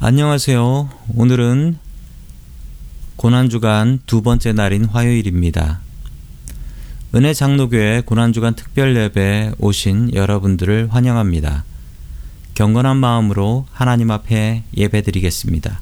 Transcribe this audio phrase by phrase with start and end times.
[0.00, 0.90] 안녕하세요.
[1.16, 1.76] 오늘은
[3.16, 5.80] 고난주간 두 번째 날인 화요일입니다.
[7.16, 11.64] 은혜 장로교회 고난주간 특별 예배에 오신 여러분들을 환영합니다.
[12.54, 15.80] 경건한 마음으로 하나님 앞에 예배드리겠습니다.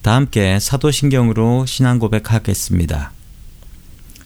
[0.00, 3.12] 다 함께 사도신경으로 신앙 고백하겠습니다.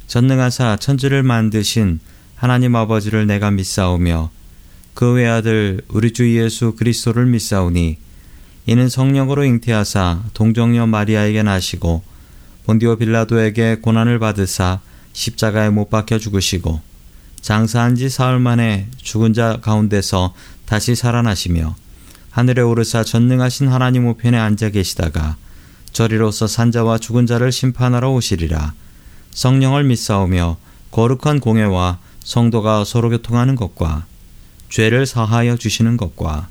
[0.07, 1.99] 전능하사 천지를 만드신
[2.37, 4.31] 하나님 아버지를 내가 믿사오며
[4.95, 8.07] 그 외아들 우리 주 예수 그리스도를 믿사오니
[8.69, 12.03] 이는 성령으로 잉태하사 동정녀 마리아에게 나시고
[12.67, 14.81] 본디오 빌라도에게 고난을 받으사
[15.15, 16.79] 십자가에 못 박혀 죽으시고
[17.41, 20.35] 장사한 지 사흘 만에 죽은 자 가운데서
[20.67, 21.77] 다시 살아나시며
[22.29, 25.37] 하늘에 오르사 전능하신 하나님 우편에 앉아 계시다가
[25.95, 28.75] 저리로서 산자와 죽은 자를 심판하러 오시리라.
[29.31, 30.59] 성령을 믿사오며
[30.91, 34.05] 거룩한 공예와 성도가 서로 교통하는 것과
[34.69, 36.49] 죄를 사하여 주시는 것과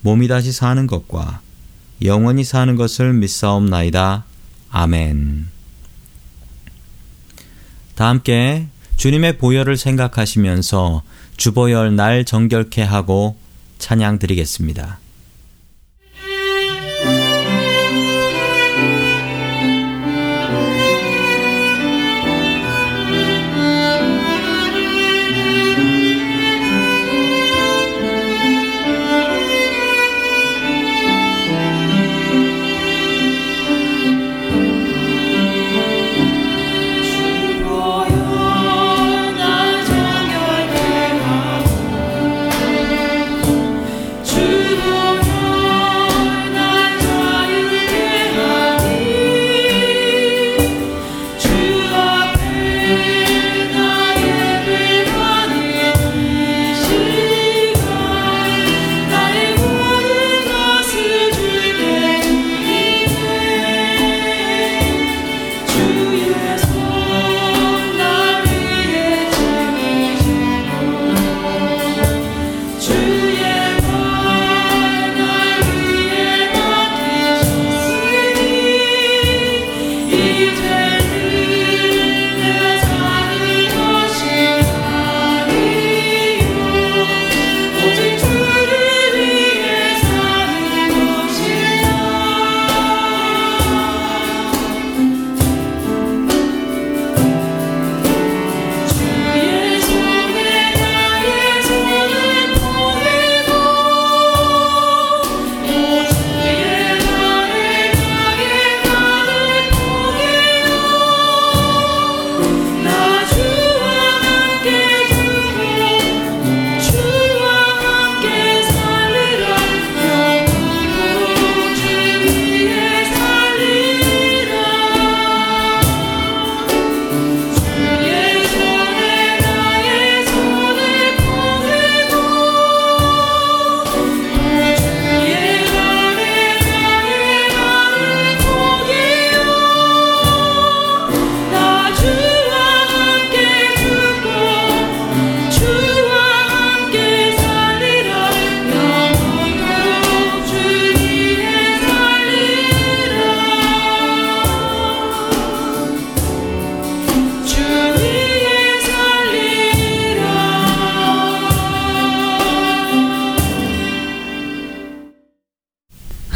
[0.00, 1.42] 몸이 다시 사는 것과
[2.04, 4.24] 영원히 사는 것을 믿사옵나이다.
[4.70, 5.48] 아멘.
[7.94, 11.02] 다 함께 주님의 보혈을 생각하시면서
[11.36, 13.36] 주보혈 날 정결케 하고
[13.78, 14.98] 찬양 드리겠습니다.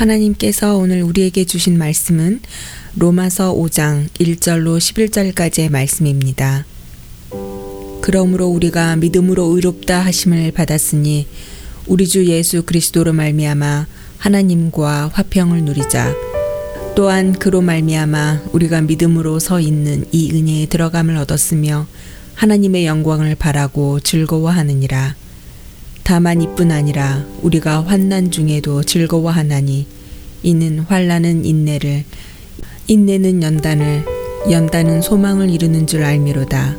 [0.03, 2.41] 하나님께서 오늘 우리에게 주신 말씀은
[2.97, 6.67] 로마서 5장 1절로 11절까지의 말씀입니다.
[8.01, 11.29] 그러므로 우리가 믿음으로 의롭다 하심을 받았으니
[11.87, 13.87] 우리 주 예수 그리스도로 말미암아
[14.19, 16.13] 하나님과 화평을 누리자.
[16.97, 21.87] 또한 그로 말미암아 우리가 믿음으로 서 있는 이 은혜에 들어감을 얻었으며
[22.34, 25.22] 하나님의 영광을 바라고 즐거워하느니라.
[26.05, 29.87] 다만 이뿐 아니라 우리가 환난 중에도 즐거워하나니
[30.43, 32.04] 이는 환란은 인내를
[32.89, 34.04] 인내는 연단을
[34.51, 36.77] 연단은 소망을 이루는 줄 알미로다.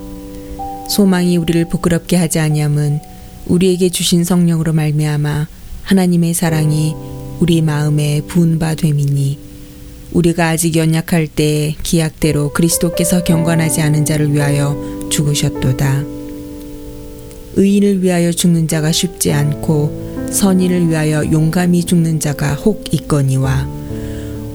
[0.89, 2.99] 소망이 우리를 부끄럽게 하지 아니함은
[3.47, 5.47] 우리에게 주신 성령으로 말미암아
[5.83, 6.93] 하나님의 사랑이
[7.39, 9.39] 우리 마음에 부은 바 됨이니
[10.11, 14.77] 우리가 아직 연약할 때 기약대로 그리스도께서 경건하지 않은 자를 위하여
[15.09, 16.22] 죽으셨도다.
[17.55, 23.67] 의인을 위하여 죽는 자가 쉽지 않고 선인을 위하여 용감히 죽는 자가 혹 있거니와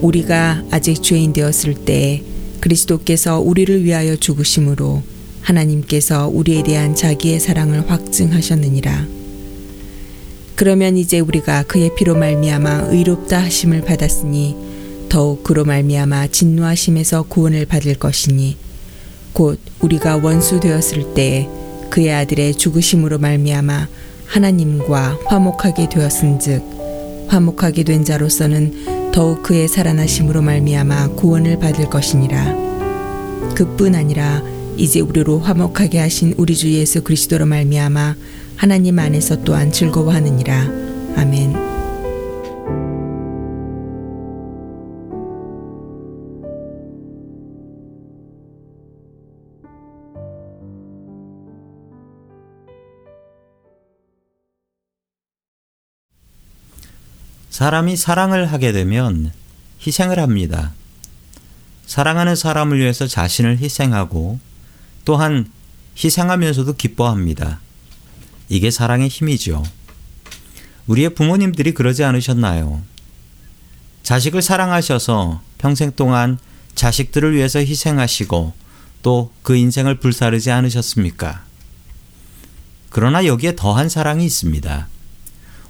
[0.01, 2.23] 우리가 아직 죄인 되었을 때
[2.61, 5.03] 그리스도께서 우리를 위하여 죽으심으로
[5.41, 9.07] 하나님께서 우리에 대한 자기의 사랑을 확증하셨느니라.
[10.57, 14.57] 그러면 이제 우리가 그의 피로 말미암아 의롭다 하심을 받았으니
[15.09, 18.57] 더욱 그로 말미암아 진노하심에서 구원을 받을 것이니
[19.33, 21.49] 곧 우리가 원수 되었을 때에
[21.91, 23.89] 그의 아들의 죽으심으로 말미암아
[24.27, 32.55] 하나님과 화목하게 되었은즉 화목하게 된 자로서는 더욱 그의 살아나심으로 말미암아 구원을 받을 것이니라
[33.55, 34.43] 그뿐 아니라
[34.77, 38.17] 이제 우리로 화목하게 하신 우리 주 예수 그리스도로 말미암아
[38.57, 41.68] 하나님 안에서 또한 즐거워하느니라 아멘.
[57.59, 59.33] 사람이 사랑을 하게 되면
[59.85, 60.75] 희생을 합니다.
[61.89, 64.39] 사랑하는 사람을 위해서 자신을 희생하고
[65.05, 65.51] 또한
[65.97, 67.59] 희생하면서도 기뻐합니다.
[68.49, 69.65] 이게 사랑의 힘이죠.
[70.87, 72.81] 우리의 부모님들이 그러지 않으셨나요?
[74.05, 76.39] 자식을 사랑하셔서 평생 동안
[76.77, 78.53] 자식들을 위해서 희생하시고
[79.03, 81.43] 또 그 인생을 불사르지 않으셨습니까?
[82.91, 84.87] 그러나 여기에 더한 사랑이 있습니다.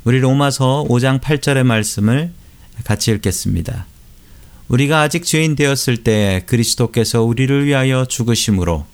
[0.05, 2.33] 우리 로마서 5장 8절의 말씀을
[2.85, 3.87] 같이 읽겠습니다.
[4.69, 8.87] 우리가 아직 죄인 되었을 때 그리스도께서 우리를 위하여 죽으심으로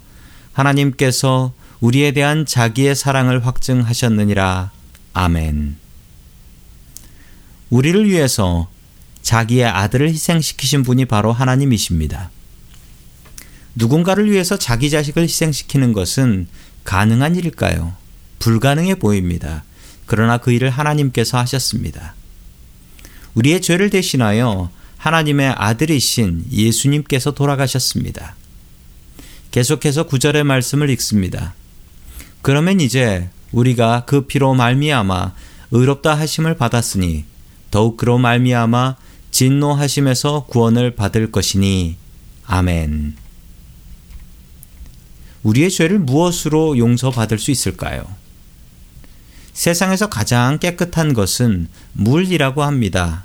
[0.53, 4.71] 하나님께서 우리에 대한 자기의 사랑을 확증하셨느니라.
[5.12, 5.77] 아멘.
[7.71, 8.69] 우리를 위해서
[9.23, 12.31] 자기의 아들을 희생시키신 분이 바로 하나님이십니다.
[13.75, 16.47] 누군가를 위해서 자기 자식을 희생시키는 것은
[16.85, 17.95] 가능한 일일까요?
[18.39, 19.65] 불가능해 보입니다.
[20.06, 22.15] 그러나 그 일을 하나님께서 하셨습니다.
[23.35, 28.37] 우리의 죄를 대신하여 하나님의 아들이신 예수님께서 돌아가셨습니다.
[29.51, 31.55] 계속해서 구절의 말씀을 읽습니다.
[32.43, 35.33] 그러면 이제 우리가 그 피로 말미암아
[35.71, 37.25] 의롭다 하심을 받았으니
[37.71, 38.97] 더욱 그로 말미암아
[39.31, 41.97] 진노하심에서 구원을 받을 것이니
[42.47, 43.17] 아멘.
[45.43, 48.07] 우리의 죄를 무엇으로 용서받을 수 있을까요?
[49.55, 53.25] 세상에서 가장 깨끗한 것은 물이라고 합니다.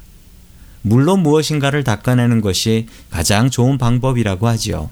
[0.83, 4.89] 물로 무엇인가를 닦아내는 것이 가장 좋은 방법이라고 하지요.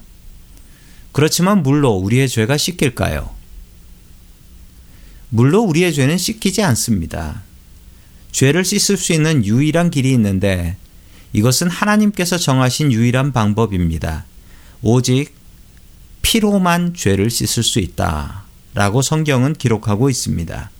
[1.12, 3.30] 그렇지만 물로 우리의 죄가 씻길까요?
[5.30, 7.42] 물로 우리의 죄는 씻기지 않습니다.
[8.32, 10.76] 죄를 씻을 수 있는 유일한 길이 있는데
[11.32, 14.26] 이것은 하나님께서 정하신 유일한 방법입니다.
[14.82, 15.34] 오직
[16.22, 18.44] 피로만 죄를 씻을 수 있다.
[18.74, 20.70] 라고 성경은 기록하고 있습니다.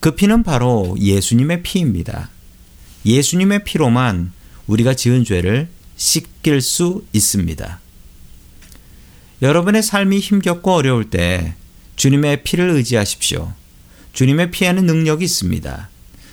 [0.00, 2.30] 그 피는 바로 예수님의 피입니다.
[3.04, 4.32] 예수님의 피로만
[4.66, 7.80] 우리가 지은 죄를 씻길 수 있습니다.
[9.42, 11.54] 여러분의 삶이 힘겹고 어려울 때
[11.96, 13.52] 주님의 피를 의지하십시오.
[14.12, 15.88] 주님의 피에는 능력이 있습니다.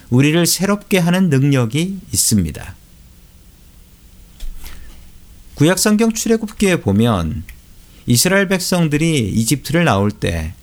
[0.10, 2.76] 우리를 새롭게 하는 능력이 있습니다.
[5.56, 7.44] 구약성경 출애굽기에 보면
[8.06, 10.54] 이스라엘 백성들이 이집트를 나올 때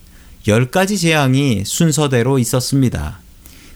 [0.47, 3.19] 열 가지 재앙이 순서대로 있었습니다.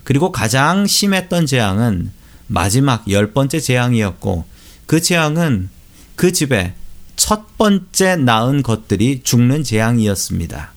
[0.04, 2.12] 그리고 가장 심했던 재앙은
[2.48, 4.46] 마지막 열 번째 재앙이었고
[4.86, 5.70] 그 재앙은
[6.16, 6.74] 그 집에
[7.16, 10.72] 첫 번째 낳은 것들이 죽는 재앙이었습니다.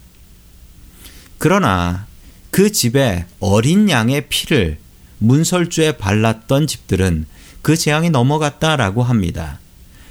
[1.38, 2.06] 그러나
[2.50, 4.78] 그 집에 어린 양의 피를
[5.18, 7.26] 문설주에 발랐던 집들은
[7.62, 9.60] 그 재앙이 넘어갔다라고 합니다.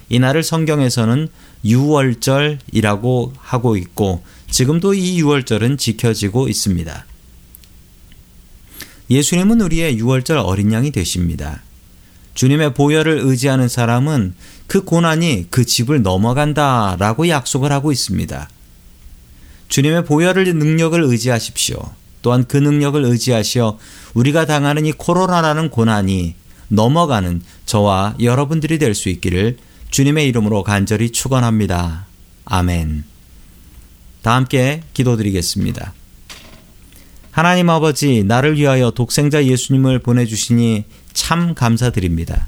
[0.09, 1.27] 이날을 성경에서는
[1.63, 7.05] 유월절이라고 하고 있고 지금도 이 유월절은 지켜지고 있습니다.
[9.09, 11.63] 예수님은 우리의 유월절 어린 양이 되십니다.
[12.33, 14.33] 주님의 보혈을 의지하는 사람은
[14.67, 18.49] 그 고난이 그 집을 넘어간다 라고 약속을 하고 있습니다.
[19.67, 21.77] 주님의 보혈을 능력을 의지하십시오.
[22.21, 23.77] 또한 그 능력을 의지하시어
[24.13, 26.35] 우리가 당하는 이 코로나라는 고난이
[26.69, 29.57] 넘어가는 저와 여러분들이 될 수 있기를
[29.91, 32.05] 주님의 이름으로 간절히 축원합니다.
[32.45, 33.03] 아멘.
[34.21, 35.93] 다 함께 기도드리겠습니다.
[37.31, 42.47] 하나님 아버지, 나를 위하여 독생자 예수님을 보내주시니 참 감사드립니다.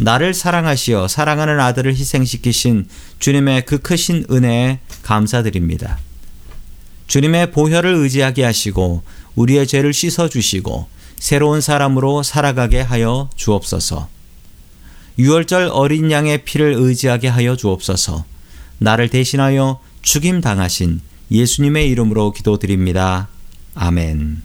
[0.00, 2.86] 나를 사랑하시어 사랑하는 아들을 희생시키신
[3.18, 5.98] 주님의 그 크신 은혜에 감사드립니다.
[7.08, 9.02] 주님의 보혈을 의지하게 하시고
[9.34, 14.17] 우리의 죄를 씻어주시고 새로운 사람으로 살아가게 하여 주옵소서.
[15.18, 18.24] 유월절 어린 양의 피를 의지하게 하여 주옵소서.
[18.78, 21.00] 나를 대신하여 죽임 당하신
[21.32, 23.28] 예수님의 이름으로 기도드립니다.
[23.74, 24.42] 아멘.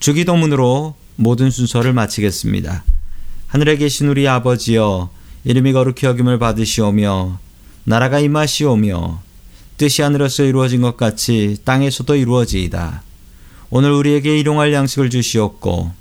[0.00, 2.82] 주기도문으로 모든 순서를 마치겠습니다.
[3.48, 5.10] 하늘에 계신 우리 아버지여
[5.44, 7.38] 이름이 거룩히 여김을 받으시오며
[7.84, 9.22] 나라가 임하시오며
[9.76, 13.02] 뜻이 하늘에서 이루어진 것 같이 땅에서도 이루어지이다.
[13.68, 15.99] 오늘 우리에게 일용할 양식을 주시옵고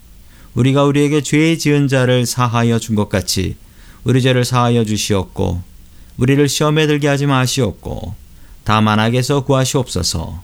[0.60, 3.56] 우리가 우리에게 죄 지은 자를 사하여 준 것 같이
[4.04, 5.62] 우리 죄를 사하여 주시옵고
[6.18, 8.14] 우리를 시험에 들게 하지 마시옵고
[8.66, 10.44] 다만 악에서 구하시옵소서.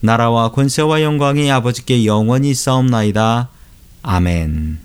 [0.00, 3.48] 나라와 권세와 영광이 아버지께 영원히 싸움나이다.
[4.02, 4.78] 아멘.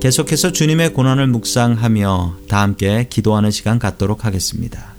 [0.00, 4.89] 계속해서 주님의 고난을 묵상하며 다 함께 기도하는 시간 갖도록 하겠습니다.